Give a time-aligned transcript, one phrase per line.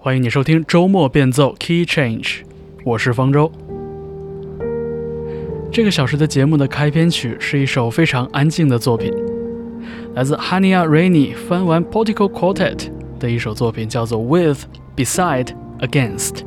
[0.00, 2.42] 欢迎你收听周末变奏 Key Change，
[2.84, 3.50] 我是方舟。
[5.72, 9.12] 这个小时的节目的开篇曲是一首非常安静的作品，
[10.14, 12.88] 来自 Hania Rainey 翻完 Portico Quartet
[13.18, 15.48] 的一首作品，叫做 With Beside
[15.80, 16.44] Against。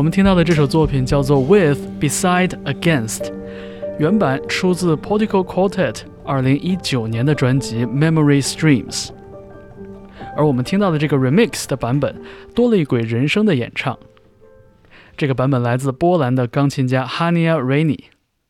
[0.00, 3.18] 我们听到的这首作品叫做《With Beside Against》，
[3.98, 9.08] 原版出自 Portico Quartet 二零一九年的专辑《Memory Streams》，
[10.34, 12.18] 而我们听到的这个 Remix 的版本
[12.54, 13.98] 多了一轨人声的演唱。
[15.18, 18.04] 这个版本来自波兰的钢琴家 Hania Rainey，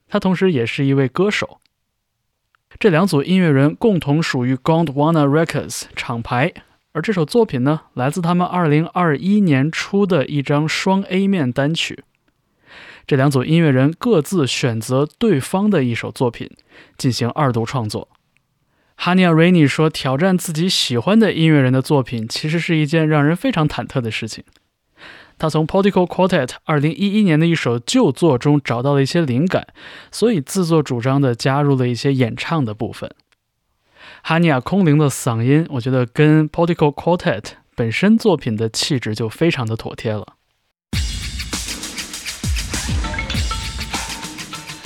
[0.08, 1.58] 他同时也是一位歌手。
[2.78, 6.52] 这两组音乐人共同属于 Gondwana Records 厂牌。
[6.92, 12.02] 而这首作品呢，来自他们2021年出的一张双 A 面单曲。
[13.06, 16.50] 这两组音乐人各自选择对方的一首作品
[16.96, 18.08] 进行二度创作。
[18.98, 24.44] Hania Rainey 说：“挑战自己喜欢的音乐人的作品，其实是一件让人非常忐忑的事情。”
[25.38, 29.68] 他从 Portico Quartet 2011年的一首旧作中找到了一些灵感，
[30.12, 33.10] 所以自作主张地加入了一些演唱的部分。
[34.22, 37.44] 哈尼亚空灵的嗓音，我觉得跟 Portico Quartet
[37.74, 40.26] 本身作品的气质就非常的妥帖了。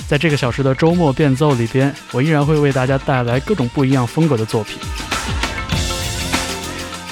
[0.07, 4.77] 在这个小时的周末变奏里边，我依然会为大家带来各种不一样风格的作品。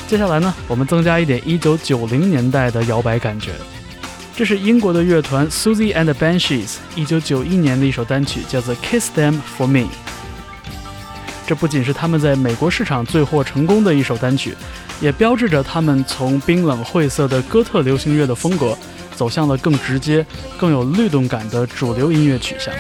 [0.08, 3.52] 接下来呢，我们增加一点1990年代的摇摆感觉。
[4.36, 9.80] 这是英国的乐团 Susie and the Banshees 1991年的一首单曲，叫做《Kiss Them for Me》。
[11.46, 14.56] 这不仅是他们在美国市场最获成功的一首单曲，
[15.02, 18.78] 也标志着他们从冰冷晦涩的哥特流行乐的风格，
[19.16, 20.26] 走向了更直接、
[20.58, 22.74] 更有律动感的主流音乐取向。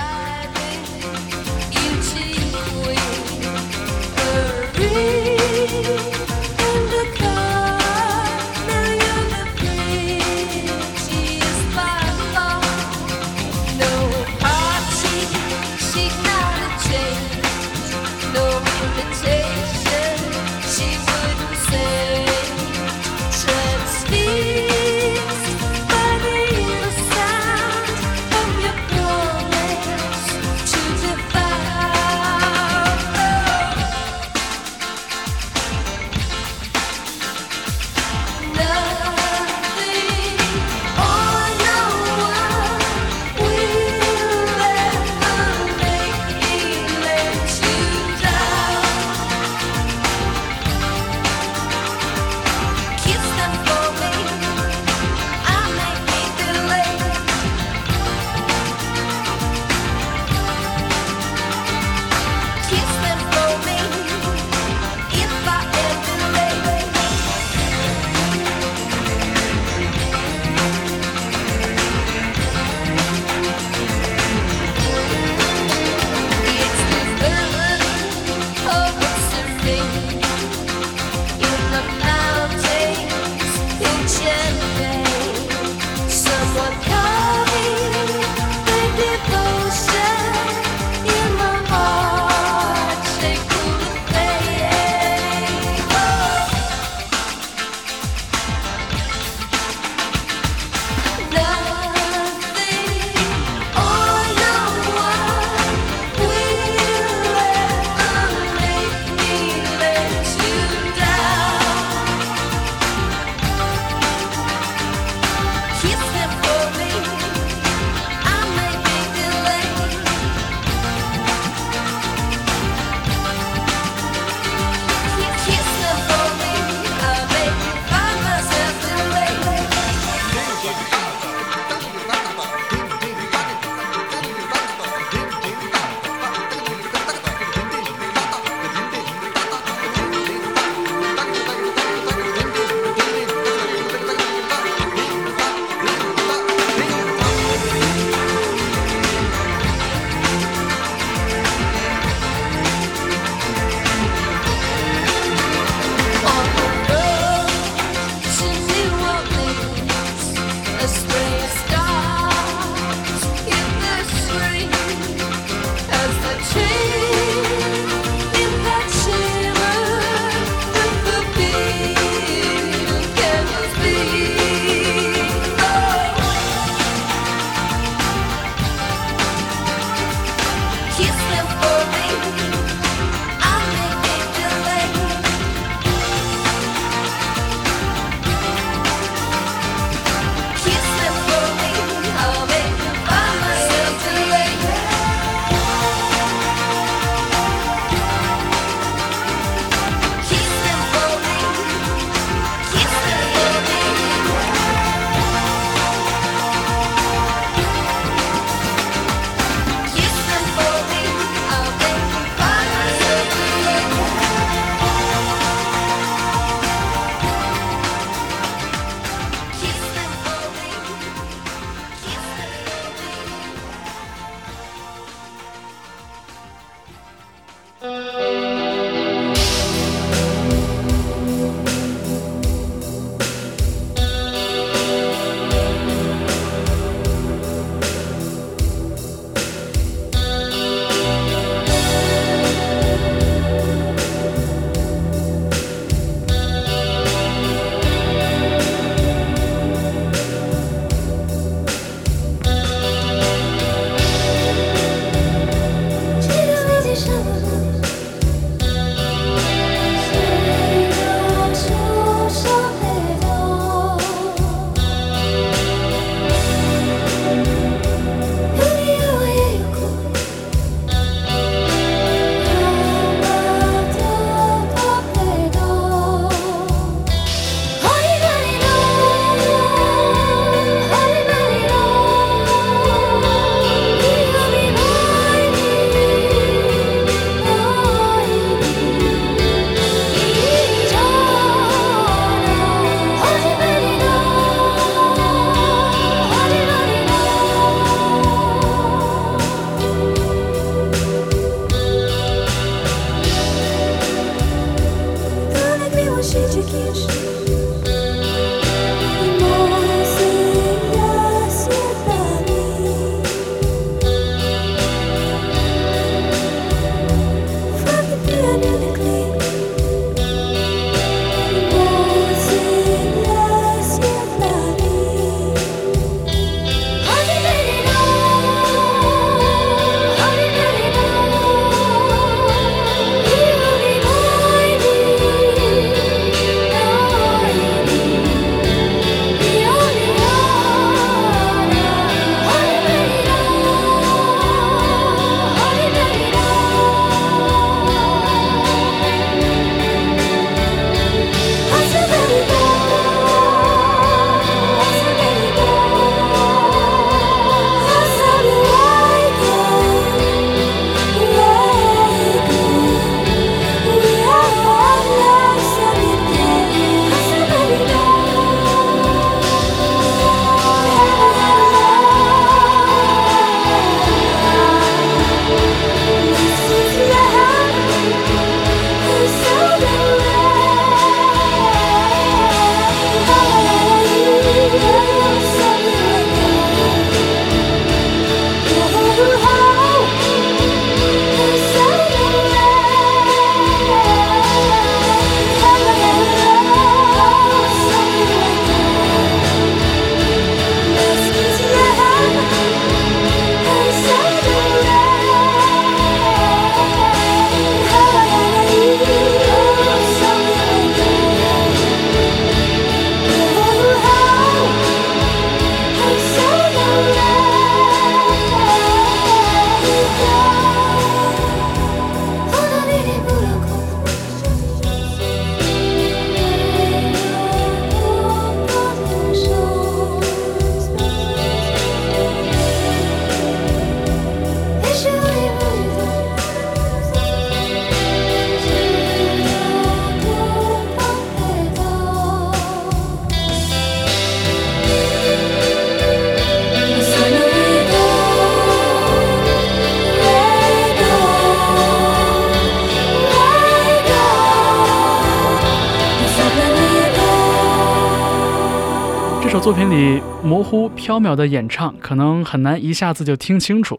[459.64, 463.98] 作品里模糊缥缈的演唱，可能很难一下子就听清楚。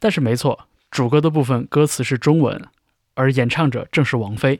[0.00, 2.60] 但是没错，主歌的部分歌词是中文，
[3.14, 4.58] 而演唱者正是王菲。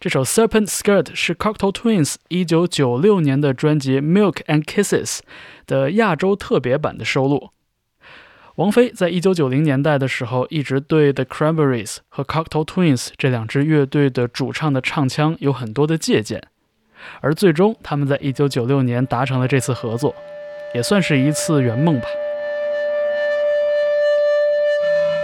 [0.00, 5.18] 这首《Serpent Skirt》是 Cocktail Twins 一九九六年的专辑《Milk and Kisses》
[5.64, 7.50] 的亚洲特别版的收录。
[8.56, 16.42] 王菲在一九九零年代的时候，一直对 The Cranberries 和 Cocktail Twins 这两支乐队的主唱的唱腔有很多的借鉴。
[17.20, 20.14] 而最终，他们在一九九六年达成了这次合作，
[20.74, 22.06] 也算是一次圆梦吧。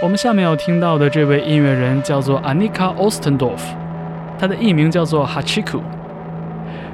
[0.01, 3.61] 我们下面要听到的这位音乐人叫做 Anika Ostendorf，
[4.37, 5.79] 他的艺名叫做 Hachiku，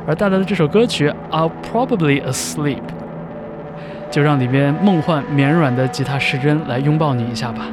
[0.08, 2.84] 而带来的这首歌曲 I'll Probably Asleep，
[4.12, 7.66] 就让里面梦幻绵软的吉他失真来拥抱你一下吧。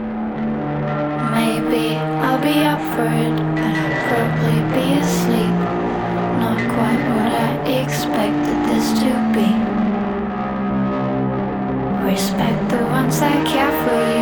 [1.34, 5.27] Maybe I'll be up for it, but I'll probably be asleep.
[12.08, 14.17] Respect the ones that care for you,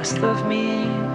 [0.00, 1.09] rest of me.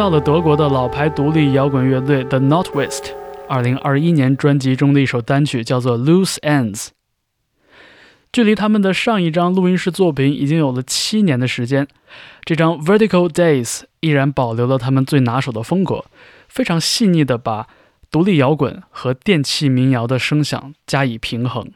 [0.00, 3.10] 到了德国的老牌独立摇滚乐队 The Northwest，
[3.46, 6.86] 二零二一年专辑中的一首单曲叫做《Loose Ends》。
[8.32, 11.86] 距离他们的上一张录音室作品已经有了七年的时间，
[12.46, 16.06] 这张 Vertical Days 依然保留了他们最拿手的风格，
[16.48, 17.66] 非常细腻地把
[18.10, 21.70] 独立摇滚和电气民谣的声响加以平衡。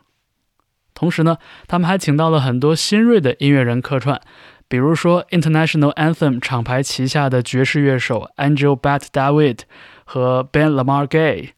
[0.94, 4.18] 同时呢，他们还请到了很多新锐的音乐人客串，
[4.74, 9.60] 比如说 International Anthem 厂牌旗下的爵士乐手 Angel Bat David
[10.04, 11.50] 和 Ben Lamar Gay，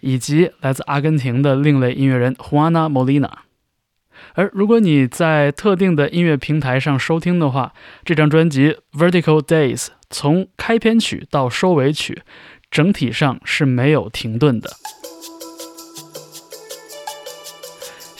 [0.00, 3.28] 以及来自阿根廷的另类音乐人 Juana Molina。
[4.32, 12.22] 而如果你在特定的音乐平台上收听的话，这张专辑《Vertical Days》从开篇曲到收尾曲，
[12.70, 14.70] 整体上是没有停顿的。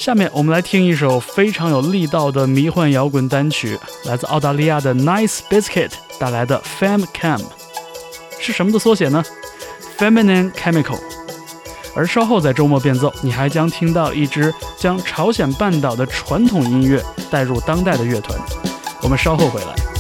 [0.05, 7.41] 下面我们来听一首非常有力道的迷幻摇滚单曲，来自澳大利亚的 Nice Biscuit 带来的 Fem Cam，
[8.39, 9.25] 是什么的缩写呢
[9.97, 10.99] ？Feminine Chemical。
[11.97, 18.39] 而稍后在周末变奏，你还将听到一支将朝鲜半岛的传统音乐带入当代的乐团。
[19.01, 19.94] 我们稍后回来。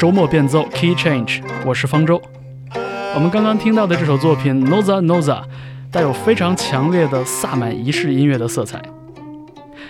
[0.00, 2.22] 周末变奏 Key Change，我是方舟。
[3.14, 5.42] 我们刚刚听到的这首作品 Noza Noza，
[5.92, 8.80] 带有非常强烈的萨满仪式音乐的色彩。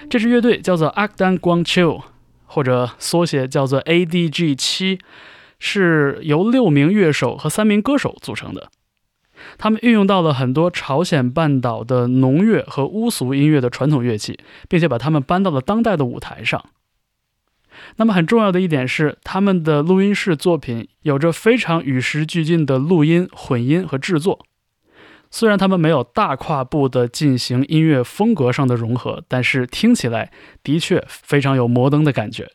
[0.08, 2.02] 这支乐队叫做 Akdan Guangqiu，
[2.44, 4.98] 或者缩写叫做 ADG 七，
[5.60, 8.68] 是由六名乐手和三名歌手组成的。
[9.58, 16.64] 他们运用到了很多朝鲜半岛的农乐和巫俗音乐的传统乐器，并且把它们搬到了当代的舞台上。
[17.96, 24.44] 那么很重要的一点是，他们的录音室作品有着非常与时俱进的录音、混音和制作。
[25.30, 30.32] 虽然他们没有大跨步的进行音乐风格上的融合，但是听起来
[30.64, 32.48] 的确非常有摩登的感觉。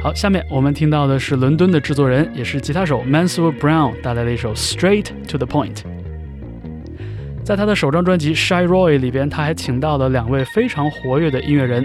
[0.00, 5.74] 好，下面我们听到的是伦敦的制作人，也是吉他手 Mansell Brown 带来的一首《Straight to the Point》。
[7.48, 11.82] 在他的首张专辑《Shy Roy》里边，他还请到了两位非常活跃的音乐人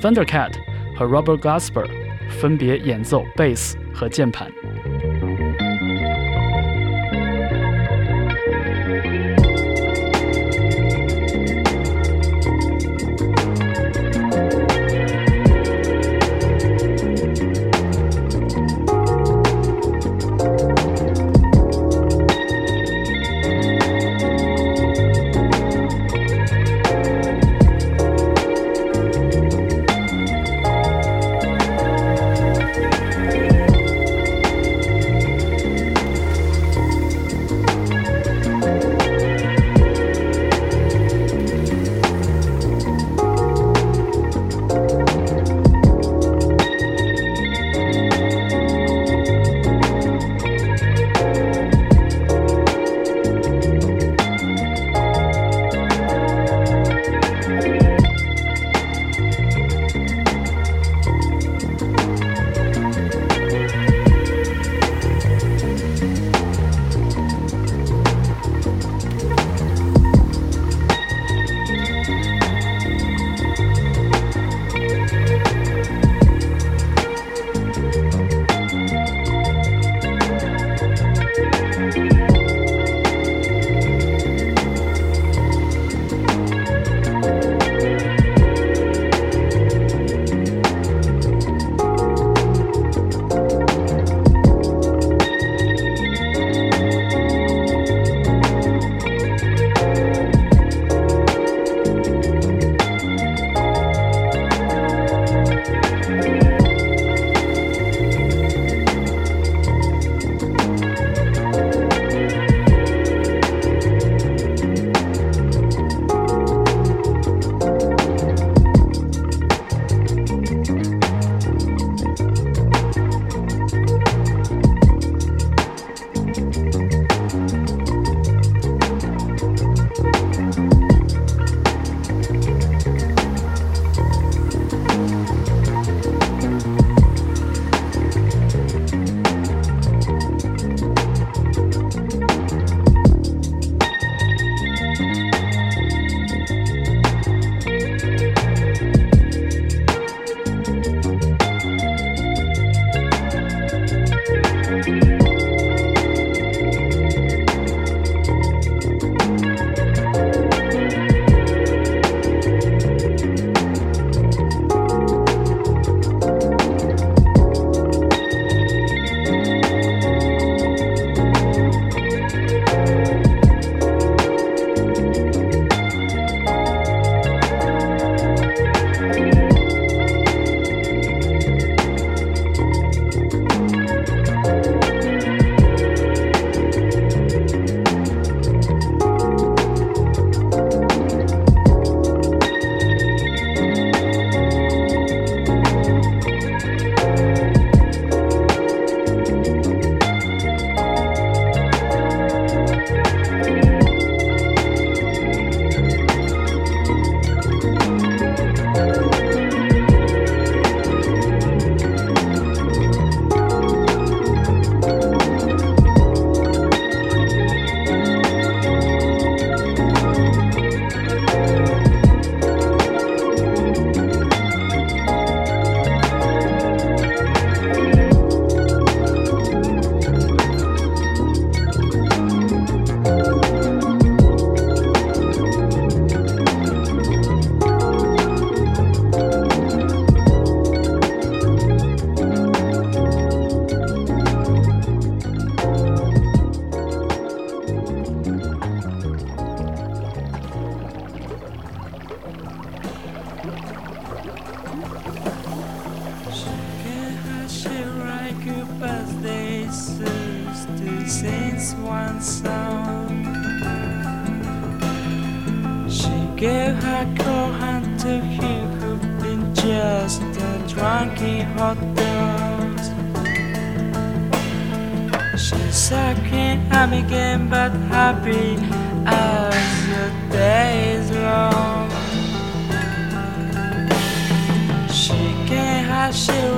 [0.00, 0.52] Thundercat
[0.96, 1.84] 和 Robert Glasper，
[2.28, 4.46] 分别演奏贝斯和键盘。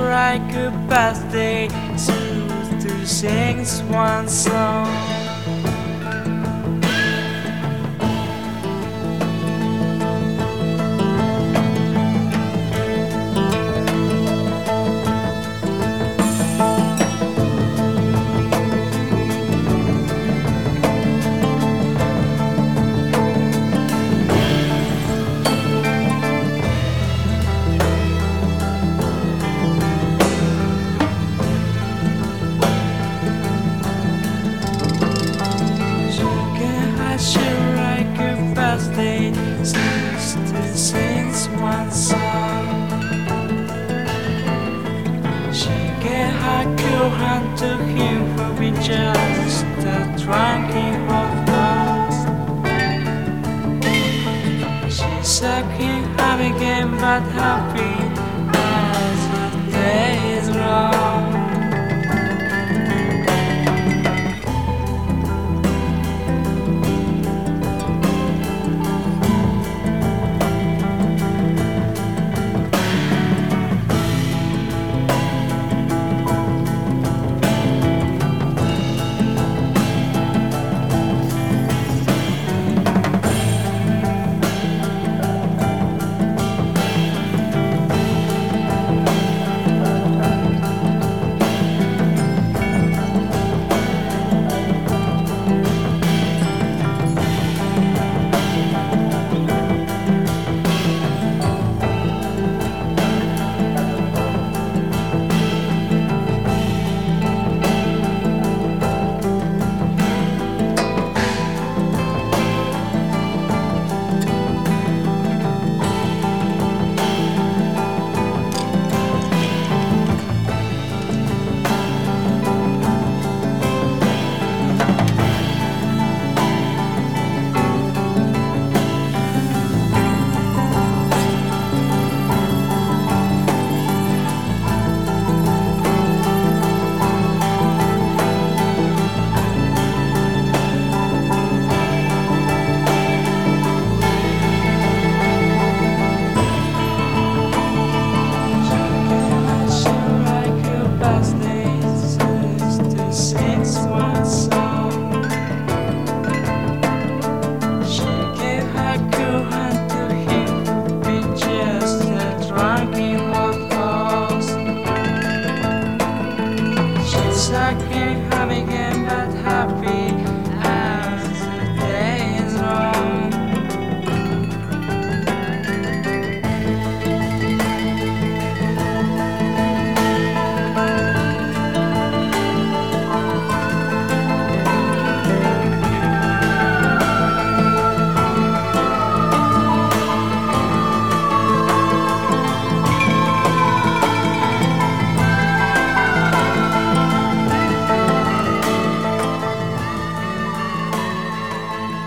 [0.09, 5.32] like a birthday to, to sing one song.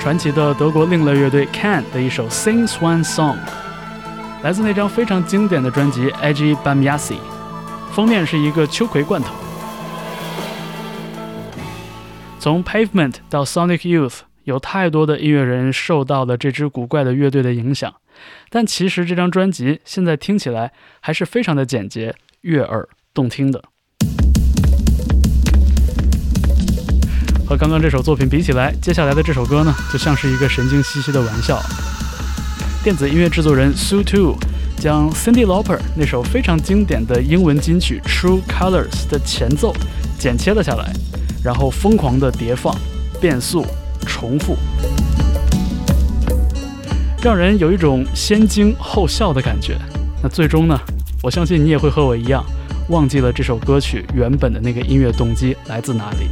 [0.06, 3.38] 传奇的德国另类乐队 Can 的一首 Sing Swan Song，
[4.44, 7.14] 来自那张非常经典的专辑《Edgy Bamyasi》，
[7.90, 9.34] 封面是一个秋葵罐头。
[12.38, 17.92] 从 Pavement 到 Sonic Youth，有太多的音乐人受到了这支古怪的乐队的影响，
[18.48, 23.64] 但其实这张专辑现在听起来还是非常的简洁、悦耳、动听的。
[27.48, 31.62] 和刚刚这首作品比起来，接下来的这首歌呢，就像是一个神经兮兮的玩笑。
[32.82, 34.36] 电子音乐制作人 Sue Two
[34.76, 39.72] 将 Cindy Lauper 那首非常经典的英文金曲《True Colors》的前奏
[40.18, 40.92] 剪切了下来，
[41.44, 42.76] 然后疯狂的叠放、
[43.20, 43.64] 变速、
[44.04, 44.56] 重复，
[47.22, 49.78] 让人有一种先惊后笑的感觉。
[50.20, 50.76] 那最终呢，
[51.22, 52.44] 我相信你也会和我一样，
[52.88, 56.28] 忘记了这首歌曲原本的那个音乐动机来自哪里。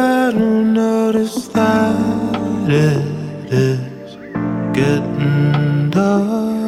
[0.00, 4.16] I don't notice that it is
[4.72, 6.59] getting dark.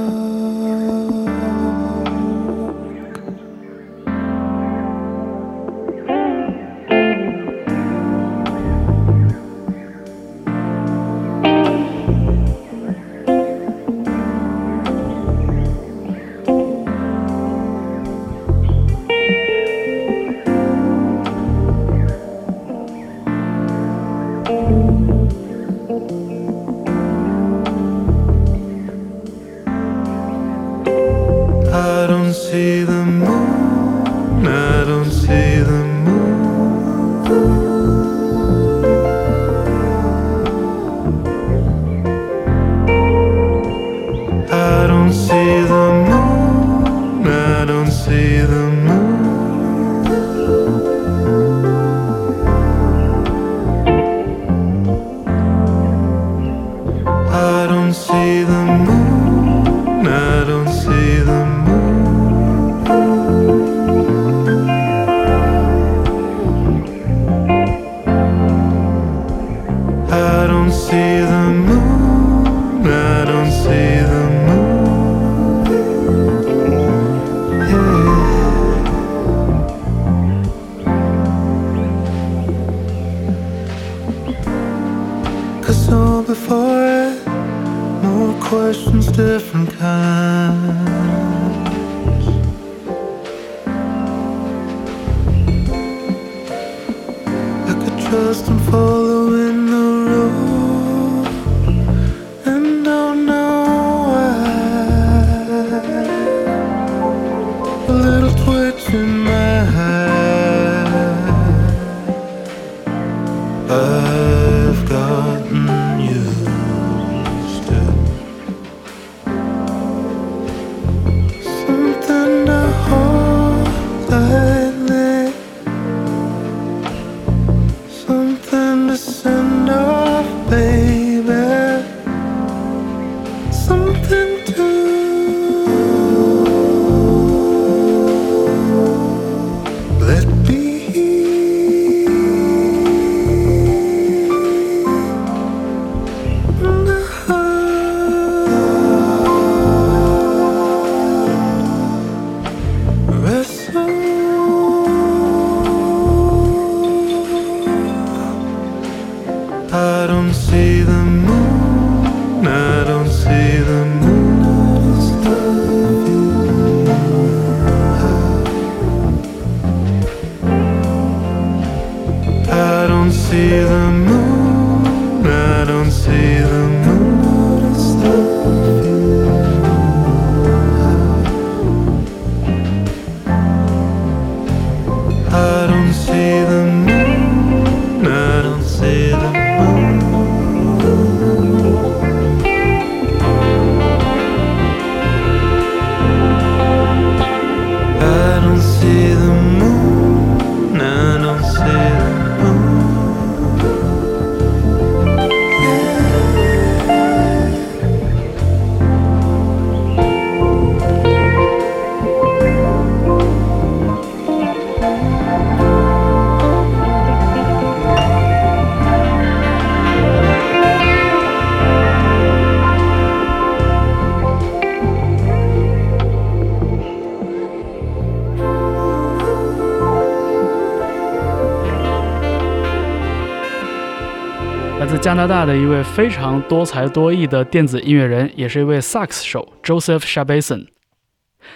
[235.02, 240.68] 加拿大的一位非常多才多艺的电子音乐人，也是一位萨克斯手 Joseph Shabason。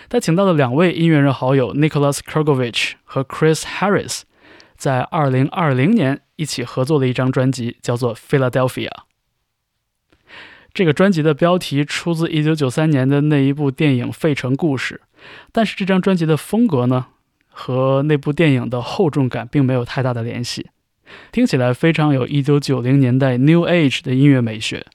[0.09, 4.23] 他请到了两位音乐人好友 Nicholas Kurgovich 和 Chris Harris，
[4.77, 8.89] 在2020年一起合作了一张专辑，叫做《Philadelphia》。
[10.75, 15.03] 这个专辑的标题出自1993年的那一部电影《费城故事》，
[15.53, 17.07] 但是这张专辑的风格呢，
[17.49, 20.67] 和那部电影的厚重感并没有太大的联系，
[21.33, 24.87] 听起来非常有一九九零年代 New Age 的音乐美学。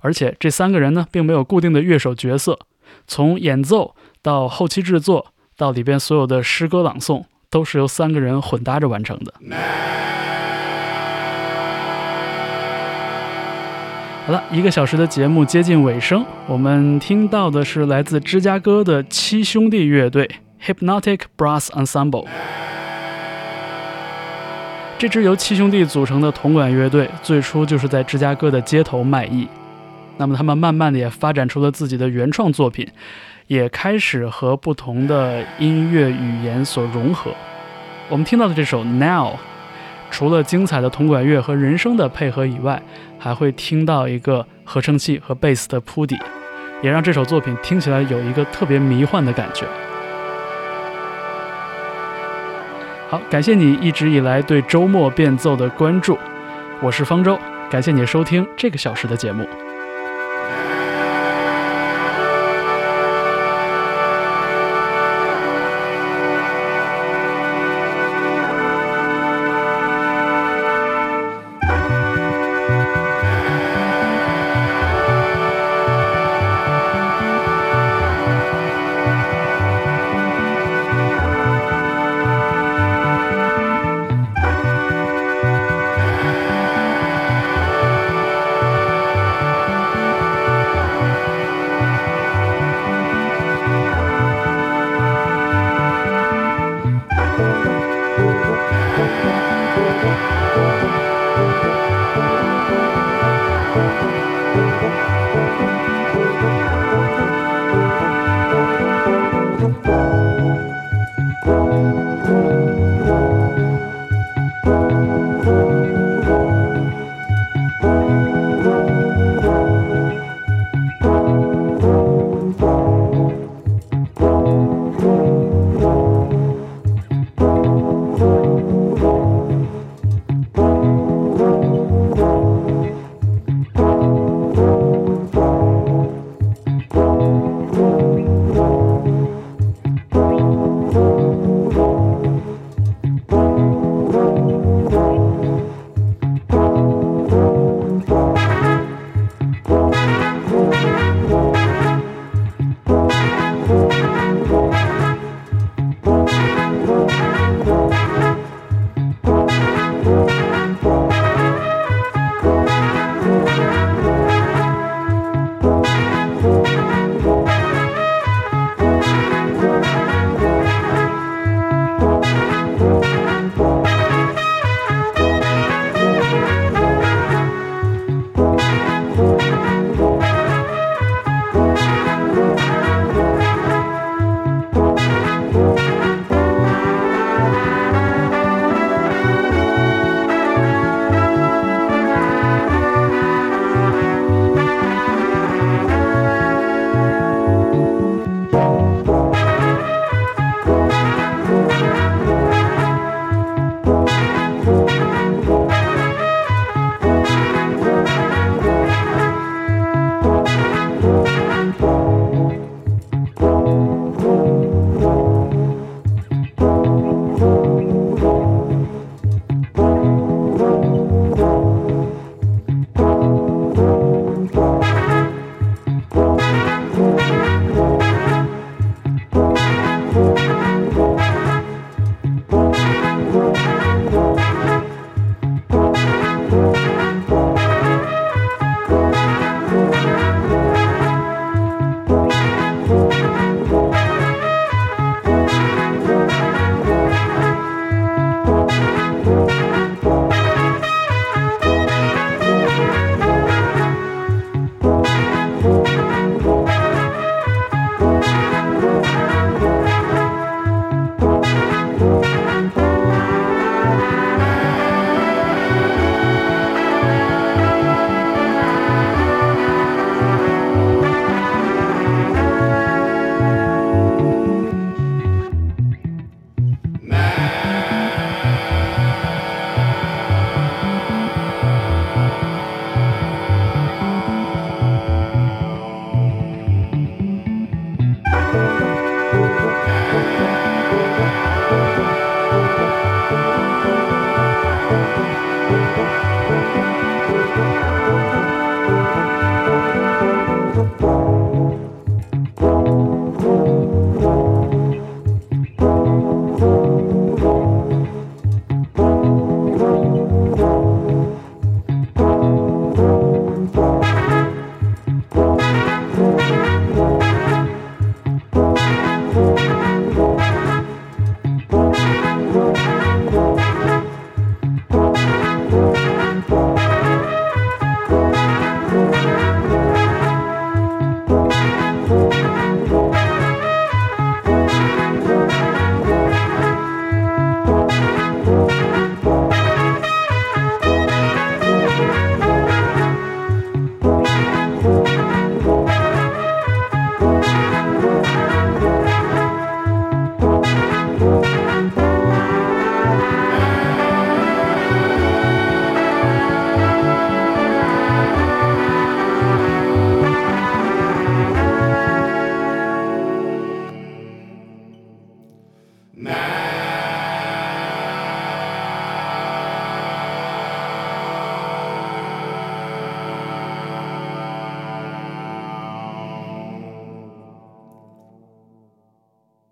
[0.00, 2.58] 而且这三个人呢，并没有固定的乐手角色，
[3.06, 9.32] 从演奏到后期制作到里边所有的诗歌朗诵，都是由三个人混搭着完成的。
[14.26, 20.28] 好了，一个小时的节目接近尾声，我们听到的是来自芝加哥的七兄弟乐队
[20.62, 22.26] Hypnotic Brass Ensemble。
[24.96, 29.46] 这支由七兄弟组成的铜管乐队，最初就是在芝加哥的街头卖艺。
[30.16, 32.88] 那么他们慢慢的也发展出了自己的原创作品，
[33.48, 37.32] 也开始和不同的音乐语言所融合。
[38.08, 39.32] 我们听到的这首《Now》，
[40.10, 42.80] 除了精彩的铜管乐和人声的配合以外，
[43.18, 46.16] 还会听到一个合成器和贝斯的铺底，
[46.82, 49.66] 也让这首作品听起来有一个特别迷幻的感觉。
[53.14, 56.18] 好，感谢你一直以来对周末变奏的关注，
[56.82, 57.38] 我是方舟，
[57.70, 59.48] 感谢你收听这个小时的节目。